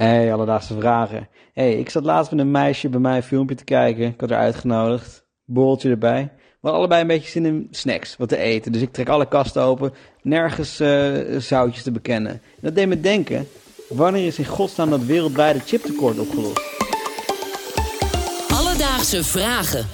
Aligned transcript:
Hey, 0.00 0.32
alledaagse 0.32 0.74
vragen. 0.78 1.28
Hey, 1.52 1.72
ik 1.72 1.90
zat 1.90 2.04
laatst 2.04 2.30
met 2.30 2.40
een 2.40 2.50
meisje 2.50 2.88
bij 2.88 3.00
mij 3.00 3.16
een 3.16 3.22
filmpje 3.22 3.54
te 3.54 3.64
kijken. 3.64 4.06
Ik 4.06 4.20
had 4.20 4.30
haar 4.30 4.38
uitgenodigd. 4.38 5.24
Borreltje 5.44 5.90
erbij. 5.90 6.22
We 6.22 6.56
hadden 6.60 6.78
allebei 6.80 7.00
een 7.00 7.06
beetje 7.06 7.30
zin 7.30 7.44
in 7.44 7.68
snacks, 7.70 8.16
wat 8.16 8.28
te 8.28 8.36
eten. 8.36 8.72
Dus 8.72 8.82
ik 8.82 8.92
trek 8.92 9.08
alle 9.08 9.28
kasten 9.28 9.62
open. 9.62 9.92
Nergens 10.22 10.80
eh, 10.80 11.12
zoutjes 11.38 11.82
te 11.82 11.90
bekennen. 11.90 12.32
En 12.32 12.60
dat 12.60 12.74
deed 12.74 12.88
me 12.88 13.00
denken, 13.00 13.48
wanneer 13.88 14.26
is 14.26 14.38
in 14.38 14.44
godsnaam 14.44 14.90
dat 14.90 15.04
wereldwijde 15.04 15.58
chiptekort 15.58 16.18
opgelost? 16.18 16.60
Alledaagse 18.48 19.24
vragen. 19.24 19.86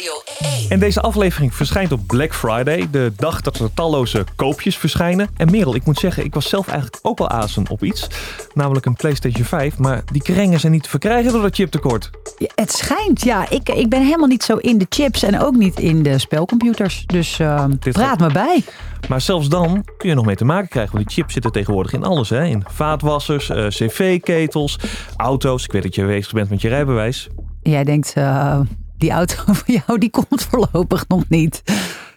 NPO 0.00 0.22
Radio 0.40 0.58
1. 0.58 0.70
En 0.70 0.78
deze 0.78 1.00
aflevering 1.00 1.54
verschijnt 1.54 1.92
op 1.92 2.06
Black 2.06 2.34
Friday, 2.34 2.88
de 2.90 3.12
dag 3.16 3.40
dat 3.40 3.58
er 3.58 3.74
talloze 3.74 4.24
koopjes 4.36 4.76
verschijnen. 4.76 5.28
En 5.36 5.50
Merel, 5.50 5.74
ik 5.74 5.84
moet 5.84 5.98
zeggen, 5.98 6.24
ik 6.24 6.34
was 6.34 6.48
zelf 6.48 6.68
eigenlijk 6.68 6.98
ook 7.02 7.18
wel 7.18 7.28
azen 7.28 7.68
op 7.68 7.84
iets. 7.84 8.06
Namelijk 8.54 8.86
een 8.86 8.94
PlayStation 8.94 9.44
5, 9.44 9.78
maar 9.78 10.02
die 10.12 10.22
krengen 10.22 10.60
zijn 10.60 10.72
niet 10.72 10.82
te 10.82 10.88
verkrijgen 10.88 11.32
door 11.32 11.42
dat 11.42 11.54
chiptekort. 11.54 12.10
Ja, 12.38 12.48
het 12.54 12.72
schijnt, 12.72 13.22
ja. 13.22 13.50
Ik, 13.50 13.68
ik 13.68 13.88
ben 13.88 14.02
helemaal 14.02 14.28
niet 14.28 14.42
zo 14.42 14.56
in 14.56 14.78
de 14.78 14.86
chips 14.88 15.22
en 15.22 15.40
ook 15.40 15.56
niet 15.56 15.78
in 15.78 16.02
de 16.02 16.18
spelcomputers. 16.18 17.04
Dus 17.06 17.38
uh, 17.38 17.64
Dit 17.78 17.92
praat 17.92 18.18
me 18.18 18.32
bij. 18.32 18.64
Maar 19.08 19.20
zelfs 19.20 19.48
dan 19.48 19.84
kun 19.96 20.08
je 20.08 20.14
nog 20.14 20.24
mee 20.24 20.36
te 20.36 20.44
maken 20.44 20.68
krijgen, 20.68 20.92
want 20.92 21.06
die 21.06 21.14
chips 21.16 21.32
zitten 21.32 21.52
tegenwoordig 21.52 21.92
in 21.92 22.04
alles. 22.04 22.28
Hè? 22.28 22.44
In 22.44 22.64
vaatwassers, 22.68 23.50
eh, 23.50 23.66
cv-ketels, 23.66 24.78
auto's. 25.16 25.64
Ik 25.64 25.72
weet 25.72 25.82
dat 25.82 25.94
je 25.94 26.06
bezig 26.06 26.32
bent 26.32 26.50
met 26.50 26.60
je 26.60 26.68
rijbewijs. 26.68 27.28
Jij 27.62 27.84
denkt, 27.84 28.14
uh, 28.18 28.60
die 29.00 29.10
auto 29.10 29.34
van 29.64 29.74
jou 29.86 29.98
die 29.98 30.10
komt 30.10 30.42
voorlopig 30.42 31.08
nog 31.08 31.28
niet. 31.28 31.62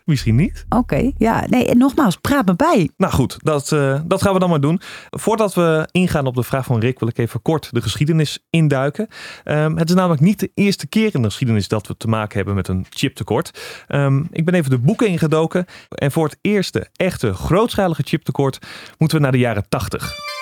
Misschien 0.05 0.35
niet. 0.35 0.65
Oké, 0.69 1.11
ja. 1.17 1.45
Nee, 1.49 1.67
en 1.67 1.77
nogmaals, 1.77 2.17
praat 2.17 2.45
me 2.45 2.55
bij. 2.55 2.89
Nou 2.97 3.13
goed, 3.13 3.37
dat, 3.41 3.71
uh, 3.71 3.99
dat 4.05 4.21
gaan 4.21 4.33
we 4.33 4.39
dan 4.39 4.49
maar 4.49 4.61
doen. 4.61 4.81
Voordat 5.09 5.53
we 5.53 5.87
ingaan 5.91 6.25
op 6.25 6.35
de 6.35 6.43
vraag 6.43 6.65
van 6.65 6.79
Rick, 6.79 6.99
wil 6.99 7.07
ik 7.07 7.17
even 7.17 7.41
kort 7.41 7.67
de 7.71 7.81
geschiedenis 7.81 8.45
induiken. 8.49 9.07
Um, 9.45 9.77
het 9.77 9.89
is 9.89 9.95
namelijk 9.95 10.21
niet 10.21 10.39
de 10.39 10.51
eerste 10.53 10.87
keer 10.87 11.15
in 11.15 11.21
de 11.21 11.27
geschiedenis 11.27 11.67
dat 11.67 11.87
we 11.87 11.97
te 11.97 12.07
maken 12.07 12.35
hebben 12.35 12.55
met 12.55 12.67
een 12.67 12.85
chiptekort. 12.89 13.59
Um, 13.87 14.27
ik 14.31 14.45
ben 14.45 14.53
even 14.53 14.69
de 14.69 14.79
boeken 14.79 15.07
ingedoken. 15.07 15.65
En 15.89 16.11
voor 16.11 16.25
het 16.25 16.37
eerste 16.41 16.87
echte 16.95 17.33
grootschalige 17.33 18.03
chiptekort 18.05 18.59
moeten 18.97 19.17
we 19.17 19.23
naar 19.23 19.31
de 19.31 19.37
jaren 19.37 19.69
80. 19.69 20.32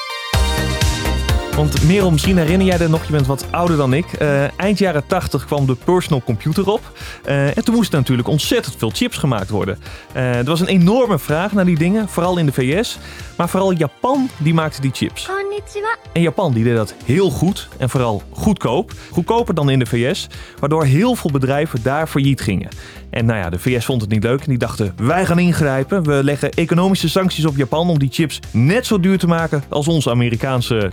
Want 1.56 1.84
Merel, 1.84 2.12
misschien 2.12 2.38
herinner 2.38 2.68
jij 2.68 2.80
er 2.80 2.90
nog, 2.90 3.06
je 3.06 3.12
bent 3.12 3.26
wat 3.26 3.46
ouder 3.52 3.78
dan 3.78 3.94
ik. 3.94 4.22
Uh, 4.22 4.60
eind 4.60 4.78
jaren 4.78 5.06
80 5.08 5.46
kwam 5.46 5.66
de 5.66 5.76
personal 5.76 6.22
computer 6.24 6.68
op. 6.68 6.92
Uh, 7.26 7.58
en 7.58 7.64
toen 7.64 7.76
moesten 7.76 8.00
natuurlijk 8.00 8.28
ontzettend 8.28 8.76
veel 8.78 8.90
chips 8.90 9.18
gemaakt 9.18 9.50
worden. 9.50 9.80
Uh, 10.16 10.38
er 10.38 10.44
was 10.44 10.60
een 10.60 10.68
enorme 10.68 11.20
vraag 11.20 11.52
naar 11.52 11.66
die 11.66 11.78
dingen, 11.78 12.10
vooral 12.10 12.38
in 12.38 12.46
de 12.46 12.52
VS. 12.52 12.98
Maar 13.38 13.50
vooral 13.50 13.72
Japan, 13.72 14.30
die 14.38 14.54
maakte 14.54 14.82
die 14.82 14.92
chips. 14.94 15.26
Konnichiwa. 15.26 15.98
En 16.14 16.22
Japan, 16.22 16.54
die 16.54 16.64
deed 16.64 16.76
dat 16.76 16.94
heel 17.06 17.30
goed 17.30 17.68
en 17.78 17.90
vooral 17.90 18.24
goedkoop. 18.32 18.92
Goedkoper 19.10 19.54
dan 19.54 19.70
in 19.70 19.80
de 19.80 19.86
VS, 19.86 20.28
waardoor 20.60 20.86
heel 20.86 21.16
veel 21.16 21.32
bedrijven 21.32 21.84
daar 21.84 22.08
failliet 22.08 22.42
gingen. 22.42 22.70
En 23.10 23.26
nou 23.26 23.40
ja, 23.40 23.50
de 23.50 23.60
VS 23.60 23.86
vond 23.86 24.02
het 24.02 24.10
niet 24.10 24.24
leuk 24.24 24.40
en 24.40 24.50
die 24.50 24.58
dachten, 24.58 24.94
wij 24.96 25.26
gaan 25.26 25.40
ingrijpen. 25.40 26.04
We 26.04 26.24
leggen 26.24 26.52
economische 26.52 27.10
sancties 27.10 27.46
op 27.46 27.56
Japan 27.58 27.90
om 27.90 28.00
die 28.00 28.10
chips 28.12 28.40
net 28.52 28.86
zo 28.86 29.00
duur 29.00 29.18
te 29.18 29.28
maken 29.28 29.64
als 29.70 29.88
onze 29.88 30.10
Amerikaanse 30.10 30.92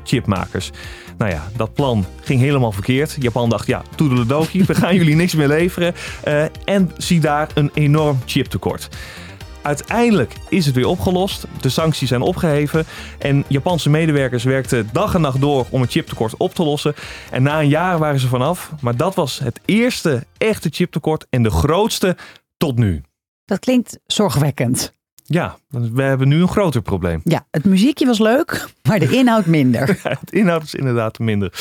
Nou 1.19 1.31
ja, 1.31 1.49
dat 1.57 1.75
plan 1.75 2.07
ging 2.21 2.41
helemaal 2.41 2.73
verkeerd. 2.73 3.17
Japan 3.21 3.51
dacht, 3.51 3.67
ja, 3.67 3.83
toedeledokie, 3.95 4.65
we 4.65 4.75
gaan 4.75 4.95
jullie 5.01 5.15
niks 5.15 5.35
meer 5.35 5.49
leveren. 5.49 5.95
Uh, 6.29 6.45
en 6.65 6.91
zie 6.97 7.21
daar 7.21 7.49
een 7.55 7.71
enorm 7.75 8.19
chiptekort. 8.25 8.89
Uiteindelijk 9.63 10.35
is 10.49 10.67
het 10.67 10.75
weer 10.75 10.87
opgelost. 10.87 11.47
De 11.61 11.69
sancties 11.69 12.09
zijn 12.09 12.23
opgeheven. 12.23 12.85
En 13.19 13.45
Japanse 13.49 13.91
medewerkers 13.91 14.45
werkten 14.45 14.89
dag 14.93 15.15
en 15.15 15.21
nacht 15.21 15.41
door 15.41 15.67
om 15.71 15.81
het 15.81 15.91
chiptekort 15.91 16.37
op 16.37 16.55
te 16.55 16.65
lossen. 16.65 16.95
En 17.31 17.43
na 17.43 17.61
een 17.61 17.69
jaar 17.69 17.99
waren 17.99 18.21
ze 18.21 18.29
vanaf. 18.29 18.73
Maar 18.81 18.97
dat 18.97 19.15
was 19.15 19.39
het 19.39 19.61
eerste 19.65 20.27
echte 20.39 20.69
chiptekort 20.73 21.27
en 21.31 21.43
de 21.43 21.51
grootste 21.51 22.17
tot 22.57 22.79
nu. 22.79 23.03
Dat 23.45 23.59
klinkt 23.59 23.99
zorgwekkend. 24.07 24.98
Ja, 25.31 25.59
we 25.69 26.03
hebben 26.03 26.29
nu 26.29 26.41
een 26.41 26.49
groter 26.49 26.83
probleem. 26.83 27.21
Ja, 27.25 27.47
het 27.51 27.65
muziekje 27.65 28.07
was 28.07 28.19
leuk, 28.19 28.69
maar 28.83 28.99
de 28.99 29.11
inhoud 29.11 29.47
minder. 29.47 29.87
Ja, 30.03 30.17
het 30.21 30.33
inhoud 30.33 30.63
is 30.63 30.75
inderdaad 30.75 31.19
minder. 31.19 31.53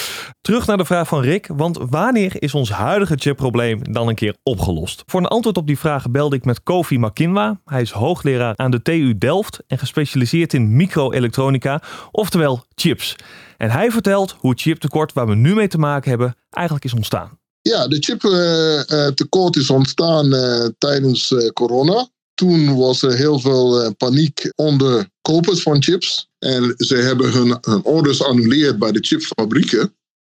Terug 0.42 0.68
naar 0.68 0.78
de 0.78 0.86
vraag 0.86 1.08
van 1.08 1.22
Rick, 1.22 1.48
want 1.48 1.78
wanneer 1.90 2.42
is 2.42 2.54
ons 2.54 2.70
huidige 2.72 3.16
chipprobleem 3.18 3.94
dan 3.94 4.08
een 4.08 4.16
keer 4.16 4.36
opgelost? 4.44 5.04
Voor 5.06 5.20
een 5.20 5.26
antwoord 5.26 5.58
op 5.58 5.68
die 5.68 5.80
vraag 5.80 6.10
belde 6.10 6.36
ik 6.36 6.46
met 6.46 6.64
Kofi 6.64 7.00
Makinwa. 7.00 7.60
Hij 7.66 7.82
is 7.82 7.92
hoogleraar 7.92 8.54
aan 8.56 8.72
de 8.72 8.82
TU 8.82 9.18
Delft 9.18 9.60
en 9.68 9.78
gespecialiseerd 9.78 10.54
in 10.54 10.76
microelektronica, 10.76 11.82
oftewel 12.12 12.66
chips. 12.76 13.16
En 13.58 13.70
hij 13.70 13.92
vertelt 13.92 14.36
hoe 14.40 14.50
het 14.50 14.62
chiptekort 14.62 15.14
waar 15.14 15.28
we 15.28 15.36
nu 15.36 15.56
mee 15.56 15.68
te 15.68 15.78
maken 15.78 16.10
hebben 16.10 16.36
eigenlijk 16.50 16.86
is 16.86 16.94
ontstaan. 16.94 17.40
Ja, 17.62 17.88
de 17.88 17.98
chiptekort 18.00 19.56
uh, 19.56 19.62
is 19.62 19.70
ontstaan 19.70 20.34
uh, 20.34 20.66
tijdens 20.78 21.32
uh, 21.32 21.48
corona 21.48 22.08
toen 22.38 22.76
was 22.76 23.02
er 23.02 23.16
heel 23.16 23.40
veel 23.40 23.84
uh, 23.84 23.90
paniek 23.98 24.52
onder 24.56 25.10
kopers 25.22 25.62
van 25.62 25.84
chips. 25.84 26.28
En 26.40 26.74
ze 26.78 26.96
hebben 26.96 27.32
hun, 27.32 27.58
hun 27.62 27.84
orders 27.84 28.24
annuleerd 28.24 28.80
bij 28.80 28.92
de 28.92 29.00
chipfabrieken. 29.00 29.96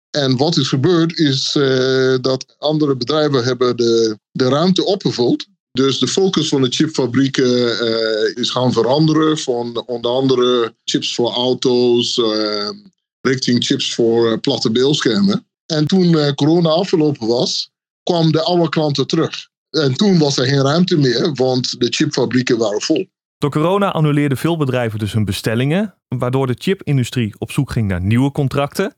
En 0.09 0.37
wat 0.37 0.57
is 0.57 0.67
gebeurd 0.67 1.17
is 1.17 1.55
uh, 1.55 2.15
dat 2.21 2.55
andere 2.57 2.95
bedrijven 2.95 3.43
hebben 3.43 3.77
de, 3.77 4.17
de 4.31 4.49
ruimte 4.49 4.85
opgevuld. 4.85 5.45
Dus 5.71 5.99
de 5.99 6.07
focus 6.07 6.47
van 6.47 6.61
de 6.61 6.69
chipfabrieken 6.69 7.85
uh, 7.87 8.35
is 8.35 8.49
gaan 8.49 8.73
veranderen. 8.73 9.37
Van 9.37 9.83
onder 9.85 10.11
andere 10.11 10.75
chips 10.83 11.15
voor 11.15 11.31
auto's 11.31 12.21
richting 13.21 13.65
chips 13.65 13.93
voor 13.93 14.39
platte 14.39 14.71
beeldschermen. 14.71 15.47
En 15.65 15.87
toen 15.87 16.35
corona 16.35 16.69
afgelopen 16.69 17.27
was, 17.27 17.69
kwamen 18.03 18.31
de 18.31 18.41
oude 18.41 18.69
klanten 18.69 19.07
terug. 19.07 19.49
En 19.71 19.93
toen 19.93 20.17
was 20.17 20.37
er 20.37 20.45
geen 20.45 20.61
ruimte 20.61 20.97
meer, 20.97 21.33
want 21.33 21.79
de 21.79 21.87
chipfabrieken 21.89 22.57
waren 22.57 22.81
vol. 22.81 23.07
Door 23.37 23.51
corona 23.51 23.91
annuleerden 23.91 24.37
veel 24.37 24.57
bedrijven 24.57 24.99
dus 24.99 25.13
hun 25.13 25.25
bestellingen, 25.25 25.95
waardoor 26.07 26.47
de 26.47 26.55
chipindustrie 26.57 27.33
op 27.37 27.51
zoek 27.51 27.71
ging 27.71 27.87
naar 27.87 28.01
nieuwe 28.01 28.31
contracten. 28.31 28.95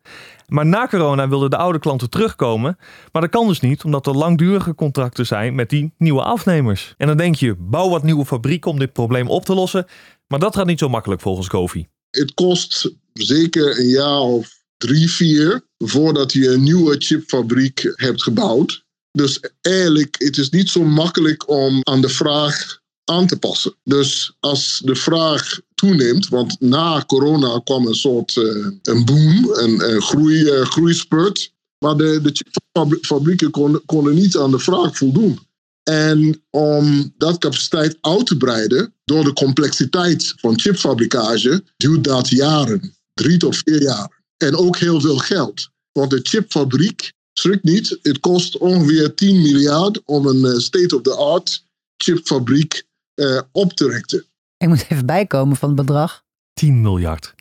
Maar 0.47 0.65
na 0.65 0.87
corona 0.87 1.29
wilden 1.29 1.49
de 1.49 1.57
oude 1.57 1.79
klanten 1.79 2.09
terugkomen, 2.09 2.77
maar 3.11 3.21
dat 3.21 3.31
kan 3.31 3.47
dus 3.47 3.59
niet 3.59 3.83
omdat 3.83 4.07
er 4.07 4.17
langdurige 4.17 4.75
contracten 4.75 5.25
zijn 5.25 5.55
met 5.55 5.69
die 5.69 5.93
nieuwe 5.97 6.23
afnemers. 6.23 6.93
En 6.97 7.07
dan 7.07 7.17
denk 7.17 7.35
je, 7.35 7.55
bouw 7.55 7.89
wat 7.89 8.03
nieuwe 8.03 8.25
fabrieken 8.25 8.71
om 8.71 8.79
dit 8.79 8.93
probleem 8.93 9.27
op 9.27 9.45
te 9.45 9.53
lossen, 9.53 9.85
maar 10.27 10.39
dat 10.39 10.55
gaat 10.55 10.65
niet 10.65 10.79
zo 10.79 10.89
makkelijk 10.89 11.21
volgens 11.21 11.47
Kofi. 11.47 11.87
Het 12.09 12.33
kost 12.33 12.91
zeker 13.13 13.79
een 13.79 13.89
jaar 13.89 14.19
of 14.19 14.63
drie, 14.77 15.11
vier 15.11 15.67
voordat 15.77 16.31
je 16.31 16.49
een 16.49 16.63
nieuwe 16.63 16.95
chipfabriek 16.97 17.93
hebt 17.95 18.23
gebouwd. 18.23 18.82
Dus 19.17 19.39
eigenlijk, 19.61 20.15
het 20.17 20.37
is 20.37 20.49
niet 20.49 20.69
zo 20.69 20.83
makkelijk 20.83 21.49
om 21.49 21.79
aan 21.83 22.01
de 22.01 22.09
vraag 22.09 22.81
aan 23.03 23.27
te 23.27 23.39
passen. 23.39 23.75
Dus 23.83 24.35
als 24.39 24.81
de 24.85 24.95
vraag 24.95 25.59
toeneemt, 25.75 26.27
want 26.27 26.59
na 26.59 27.03
corona 27.05 27.61
kwam 27.63 27.87
een 27.87 27.95
soort 27.95 28.35
uh, 28.35 28.67
een 28.81 29.05
boom, 29.05 29.49
een, 29.53 30.01
groei, 30.01 30.41
uh, 30.41 30.65
groeispurt. 30.65 31.51
Maar 31.79 31.97
de, 31.97 32.21
de 32.21 33.49
konden, 33.49 33.85
konden 33.85 34.15
niet 34.15 34.37
aan 34.37 34.51
de 34.51 34.59
vraag 34.59 34.97
voldoen. 34.97 35.39
En 35.83 36.43
om 36.49 37.13
dat 37.17 37.37
capaciteit 37.37 37.97
uit 38.01 38.25
te 38.25 38.37
breiden, 38.37 38.93
door 39.03 39.23
de 39.23 39.33
complexiteit 39.33 40.33
van 40.35 40.59
chipfabrikage, 40.59 41.63
duurt 41.77 42.03
dat 42.03 42.29
jaren. 42.29 42.95
Drie 43.13 43.37
tot 43.37 43.55
vier 43.55 43.81
jaar. 43.81 44.21
En 44.37 44.55
ook 44.55 44.77
heel 44.77 45.01
veel 45.01 45.17
geld. 45.17 45.69
Want 45.91 46.09
de 46.09 46.19
chipfabriek 46.21 47.13
Schrik 47.33 47.63
niet, 47.63 47.99
het 48.01 48.19
kost 48.19 48.57
ongeveer 48.57 49.15
10 49.15 49.41
miljard 49.41 50.03
om 50.05 50.27
een 50.27 50.61
state-of-the-art 50.61 51.65
chipfabriek 51.97 52.83
uh, 53.15 53.41
op 53.51 53.73
te 53.73 53.87
richten. 53.87 54.25
Ik 54.57 54.67
moet 54.67 54.85
even 54.89 55.05
bijkomen 55.05 55.57
van 55.57 55.69
het 55.69 55.77
bedrag. 55.77 56.23
10 56.53 56.81
miljard. 56.81 57.35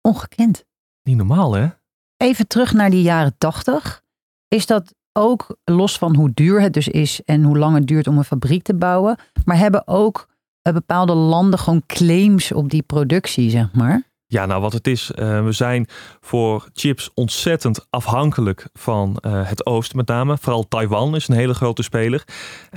Ongekend. 0.00 0.64
Niet 1.02 1.16
normaal, 1.16 1.52
hè? 1.52 1.68
Even 2.16 2.46
terug 2.46 2.72
naar 2.72 2.90
die 2.90 3.02
jaren 3.02 3.34
80. 3.38 4.02
Is 4.48 4.66
dat 4.66 4.94
ook 5.12 5.56
los 5.64 5.98
van 5.98 6.16
hoe 6.16 6.30
duur 6.34 6.60
het 6.60 6.72
dus 6.72 6.88
is 6.88 7.20
en 7.24 7.42
hoe 7.42 7.58
lang 7.58 7.74
het 7.74 7.86
duurt 7.86 8.06
om 8.06 8.18
een 8.18 8.24
fabriek 8.24 8.62
te 8.62 8.74
bouwen, 8.74 9.18
maar 9.44 9.58
hebben 9.58 9.86
ook 9.86 10.28
bepaalde 10.72 11.14
landen 11.14 11.58
gewoon 11.58 11.82
claims 11.86 12.52
op 12.52 12.70
die 12.70 12.82
productie, 12.82 13.50
zeg 13.50 13.72
maar? 13.72 14.07
Ja, 14.30 14.46
nou 14.46 14.60
wat 14.60 14.72
het 14.72 14.86
is, 14.86 15.10
uh, 15.14 15.44
we 15.44 15.52
zijn 15.52 15.86
voor 16.20 16.68
chips 16.72 17.10
ontzettend 17.14 17.86
afhankelijk 17.90 18.68
van 18.72 19.16
uh, 19.26 19.48
het 19.48 19.66
oosten 19.66 19.96
met 19.96 20.06
name. 20.06 20.38
Vooral 20.40 20.68
Taiwan 20.68 21.14
is 21.14 21.28
een 21.28 21.34
hele 21.34 21.54
grote 21.54 21.82
speler. 21.82 22.24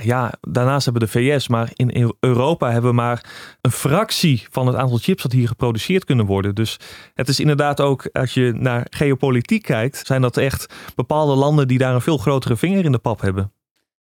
Ja, 0.02 0.32
daarnaast 0.40 0.84
hebben 0.84 1.02
we 1.02 1.12
de 1.12 1.18
VS, 1.18 1.48
maar 1.48 1.70
in 1.72 2.14
Europa 2.20 2.70
hebben 2.70 2.90
we 2.90 2.96
maar 2.96 3.24
een 3.60 3.70
fractie 3.70 4.46
van 4.50 4.66
het 4.66 4.76
aantal 4.76 4.98
chips 4.98 5.22
dat 5.22 5.32
hier 5.32 5.48
geproduceerd 5.48 6.04
kunnen 6.04 6.26
worden. 6.26 6.54
Dus 6.54 6.78
het 7.14 7.28
is 7.28 7.40
inderdaad 7.40 7.80
ook, 7.80 8.08
als 8.12 8.34
je 8.34 8.52
naar 8.52 8.86
geopolitiek 8.90 9.62
kijkt, 9.62 10.06
zijn 10.06 10.20
dat 10.22 10.36
echt 10.36 10.74
bepaalde 10.94 11.34
landen 11.34 11.68
die 11.68 11.78
daar 11.78 11.94
een 11.94 12.00
veel 12.00 12.18
grotere 12.18 12.56
vinger 12.56 12.84
in 12.84 12.92
de 12.92 12.98
pap 12.98 13.20
hebben. 13.20 13.52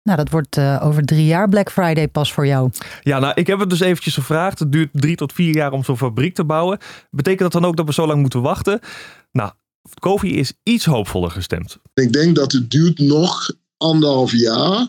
Nou, 0.02 0.16
dat 0.16 0.30
wordt 0.30 0.56
eh, 0.56 0.80
over 0.82 1.04
drie 1.04 1.26
jaar 1.26 1.48
Black 1.48 1.70
Friday 1.70 2.08
pas 2.08 2.32
voor 2.32 2.46
jou. 2.46 2.70
Ja, 3.02 3.18
nou, 3.18 3.32
ik 3.34 3.46
heb 3.46 3.58
het 3.58 3.70
dus 3.70 3.80
eventjes 3.80 4.14
gevraagd. 4.14 4.58
Het 4.58 4.72
duurt 4.72 4.88
drie 4.92 5.16
tot 5.16 5.32
vier 5.32 5.54
jaar 5.54 5.72
om 5.72 5.84
zo'n 5.84 5.96
fabriek 5.96 6.34
te 6.34 6.44
bouwen. 6.44 6.78
Betekent 7.10 7.52
dat 7.52 7.62
dan 7.62 7.70
ook 7.70 7.76
dat 7.76 7.86
we 7.86 7.92
zo 7.92 8.06
lang 8.06 8.20
moeten 8.20 8.42
wachten? 8.42 8.80
Nou, 9.32 9.50
Kofi 9.98 10.38
is 10.38 10.52
iets 10.62 10.84
hoopvoller 10.84 11.30
gestemd. 11.30 11.78
Ik 11.94 12.12
denk 12.12 12.36
dat 12.36 12.52
het 12.52 12.70
duurt 12.70 12.98
nog 12.98 13.50
anderhalf 13.76 14.32
jaar 14.32 14.88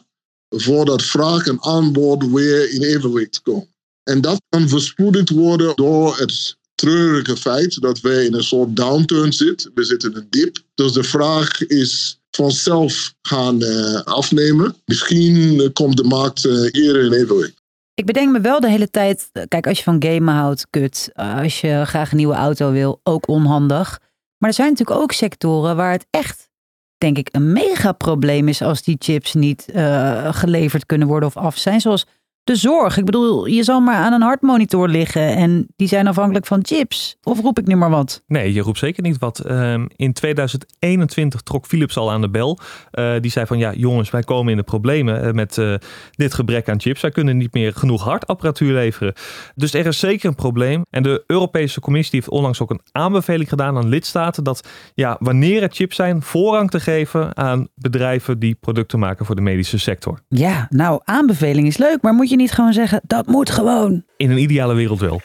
voordat 0.49 1.03
vraag 1.03 1.47
en 1.47 1.63
aanbod 1.63 2.31
weer 2.31 2.73
in 2.73 2.81
evenwicht 2.81 3.41
komen. 3.41 3.67
En 4.03 4.21
dat 4.21 4.41
kan 4.49 4.69
verspoedigd 4.69 5.29
worden 5.29 5.75
door 5.75 6.17
het 6.17 6.57
treurige 6.75 7.37
feit 7.37 7.81
dat 7.81 8.01
wij 8.01 8.25
in 8.25 8.33
een 8.33 8.43
soort 8.43 8.75
downturn 8.75 9.33
zitten. 9.33 9.71
We 9.73 9.83
zitten 9.83 10.11
in 10.11 10.17
een 10.17 10.27
dip. 10.29 10.57
Dus 10.75 10.91
de 10.91 11.03
vraag 11.03 11.61
is 11.61 12.21
vanzelf 12.35 13.13
gaan 13.21 13.63
uh, 13.63 14.01
afnemen. 14.01 14.75
Misschien 14.85 15.35
uh, 15.35 15.69
komt 15.73 15.97
de 15.97 16.03
markt 16.03 16.45
uh, 16.45 16.69
eerder 16.71 17.05
in 17.05 17.11
evenwicht. 17.11 17.61
Ik 17.93 18.05
bedenk 18.05 18.31
me 18.31 18.41
wel 18.41 18.59
de 18.59 18.69
hele 18.69 18.89
tijd, 18.89 19.29
kijk, 19.47 19.67
als 19.67 19.77
je 19.77 19.83
van 19.83 20.03
gamen 20.03 20.33
houdt, 20.33 20.67
kut. 20.69 21.09
Als 21.13 21.61
je 21.61 21.81
graag 21.85 22.11
een 22.11 22.17
nieuwe 22.17 22.33
auto 22.33 22.71
wil, 22.71 22.99
ook 23.03 23.27
onhandig. 23.27 23.99
Maar 24.37 24.49
er 24.49 24.55
zijn 24.55 24.69
natuurlijk 24.69 24.99
ook 24.99 25.11
sectoren 25.11 25.75
waar 25.75 25.91
het 25.91 26.05
echt, 26.09 26.49
denk 26.97 27.17
ik, 27.17 27.29
een 27.31 27.51
mega 27.51 27.91
probleem 27.91 28.47
is 28.47 28.61
als 28.61 28.81
die 28.81 28.95
chips 28.99 29.33
niet 29.33 29.65
geleverd 30.31 30.85
kunnen 30.85 31.07
worden 31.07 31.29
of 31.29 31.37
af 31.37 31.57
zijn. 31.57 31.81
Zoals 31.81 32.05
de 32.43 32.55
zorg. 32.55 32.97
Ik 32.97 33.05
bedoel, 33.05 33.45
je 33.45 33.63
zal 33.63 33.79
maar 33.79 33.95
aan 33.95 34.13
een 34.13 34.21
hartmonitor 34.21 34.87
liggen 34.89 35.35
en 35.35 35.67
die 35.75 35.87
zijn 35.87 36.07
afhankelijk 36.07 36.45
van 36.45 36.59
chips. 36.61 37.17
Of 37.23 37.41
roep 37.41 37.59
ik 37.59 37.67
nu 37.67 37.75
maar 37.75 37.89
wat? 37.89 38.23
Nee, 38.27 38.53
je 38.53 38.61
roept 38.61 38.77
zeker 38.77 39.03
niet 39.03 39.17
wat. 39.17 39.49
Um, 39.49 39.87
in 39.95 40.13
2021 40.13 41.41
trok 41.41 41.65
Philips 41.65 41.97
al 41.97 42.11
aan 42.11 42.21
de 42.21 42.29
bel. 42.29 42.59
Uh, 42.91 43.13
die 43.19 43.31
zei 43.31 43.45
van 43.45 43.57
ja, 43.57 43.73
jongens, 43.73 44.09
wij 44.09 44.21
komen 44.21 44.51
in 44.51 44.57
de 44.57 44.63
problemen 44.63 45.25
uh, 45.25 45.31
met 45.31 45.57
uh, 45.57 45.75
dit 46.11 46.33
gebrek 46.33 46.69
aan 46.69 46.79
chips. 46.79 47.01
Wij 47.01 47.11
kunnen 47.11 47.37
niet 47.37 47.53
meer 47.53 47.73
genoeg 47.73 48.03
hartapparatuur 48.03 48.73
leveren. 48.73 49.13
Dus 49.55 49.73
er 49.73 49.85
is 49.85 49.99
zeker 49.99 50.29
een 50.29 50.35
probleem. 50.35 50.81
En 50.89 51.03
de 51.03 51.23
Europese 51.27 51.79
Commissie 51.79 52.19
heeft 52.19 52.31
onlangs 52.31 52.61
ook 52.61 52.69
een 52.69 52.81
aanbeveling 52.91 53.49
gedaan 53.49 53.77
aan 53.77 53.89
lidstaten 53.89 54.43
dat 54.43 54.67
ja, 54.93 55.17
wanneer 55.19 55.61
het 55.61 55.75
chips 55.75 55.95
zijn, 55.95 56.21
voorrang 56.21 56.69
te 56.69 56.79
geven 56.79 57.37
aan 57.37 57.67
bedrijven 57.75 58.39
die 58.39 58.55
producten 58.55 58.99
maken 58.99 59.25
voor 59.25 59.35
de 59.35 59.41
medische 59.41 59.77
sector. 59.77 60.19
Ja, 60.27 60.67
nou, 60.69 61.01
aanbeveling 61.03 61.67
is 61.67 61.77
leuk, 61.77 62.01
maar 62.01 62.13
moet 62.13 62.29
je 62.29 62.32
je 62.33 62.39
niet 62.39 62.51
gewoon 62.51 62.73
zeggen, 62.73 63.01
dat 63.07 63.27
moet 63.27 63.49
gewoon? 63.49 64.03
In 64.17 64.31
een 64.31 64.37
ideale 64.37 64.73
wereld 64.73 64.99
wel. 64.99 65.21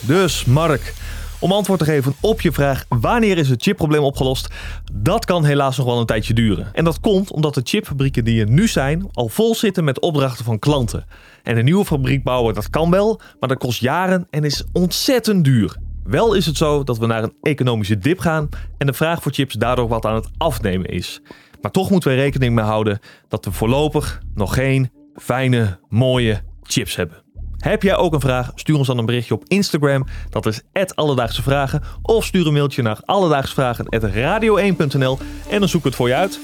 Dus, 0.00 0.44
Mark, 0.44 0.94
om 1.38 1.52
antwoord 1.52 1.78
te 1.78 1.84
geven 1.84 2.14
op 2.20 2.40
je 2.40 2.52
vraag 2.52 2.84
wanneer 2.88 3.38
is 3.38 3.48
het 3.48 3.62
chipprobleem 3.62 4.02
opgelost, 4.02 4.48
dat 4.92 5.24
kan 5.24 5.44
helaas 5.44 5.76
nog 5.76 5.86
wel 5.86 6.00
een 6.00 6.06
tijdje 6.06 6.34
duren. 6.34 6.68
En 6.72 6.84
dat 6.84 7.00
komt 7.00 7.32
omdat 7.32 7.54
de 7.54 7.60
chipfabrieken 7.64 8.24
die 8.24 8.40
er 8.40 8.50
nu 8.50 8.68
zijn 8.68 9.08
al 9.12 9.28
vol 9.28 9.54
zitten 9.54 9.84
met 9.84 10.00
opdrachten 10.00 10.44
van 10.44 10.58
klanten. 10.58 11.06
En 11.42 11.56
een 11.56 11.64
nieuwe 11.64 11.84
fabriek 11.84 12.24
bouwen, 12.24 12.54
dat 12.54 12.70
kan 12.70 12.90
wel, 12.90 13.20
maar 13.40 13.48
dat 13.48 13.58
kost 13.58 13.80
jaren 13.80 14.26
en 14.30 14.44
is 14.44 14.64
ontzettend 14.72 15.44
duur. 15.44 15.76
Wel 16.04 16.34
is 16.34 16.46
het 16.46 16.56
zo 16.56 16.82
dat 16.82 16.98
we 16.98 17.06
naar 17.06 17.22
een 17.22 17.34
economische 17.42 17.98
dip 17.98 18.18
gaan 18.18 18.48
en 18.78 18.86
de 18.86 18.92
vraag 18.92 19.22
voor 19.22 19.32
chips 19.32 19.54
daardoor 19.54 19.88
wat 19.88 20.04
aan 20.04 20.14
het 20.14 20.28
afnemen 20.36 20.90
is. 20.90 21.20
Maar 21.66 21.74
toch 21.74 21.90
moeten 21.90 22.10
we 22.10 22.16
rekening 22.16 22.54
mee 22.54 22.64
houden 22.64 22.98
dat 23.28 23.44
we 23.44 23.52
voorlopig 23.52 24.20
nog 24.34 24.54
geen 24.54 24.90
fijne, 25.16 25.78
mooie 25.88 26.42
chips 26.62 26.96
hebben. 26.96 27.22
Heb 27.56 27.82
jij 27.82 27.96
ook 27.96 28.12
een 28.12 28.20
vraag? 28.20 28.52
Stuur 28.54 28.76
ons 28.76 28.86
dan 28.86 28.98
een 28.98 29.06
berichtje 29.06 29.34
op 29.34 29.44
Instagram. 29.46 30.06
Dat 30.30 30.46
is 30.46 30.60
Alledaagse 30.94 31.42
Vragen. 31.42 31.82
Of 32.02 32.24
stuur 32.24 32.46
een 32.46 32.52
mailtje 32.52 32.82
naar 32.82 33.00
alledaagsvragen.radio1.nl 33.04 35.18
en 35.48 35.60
dan 35.60 35.68
zoek 35.68 35.80
ik 35.80 35.86
het 35.86 35.94
voor 35.94 36.08
je 36.08 36.14
uit. 36.14 36.40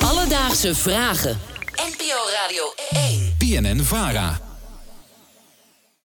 Alledaagse 0.00 0.74
Vragen. 0.74 1.38
NPO 1.74 2.18
Radio 2.42 2.72
1. 3.08 3.34
PNN 3.38 3.80
Vara. 3.84 4.45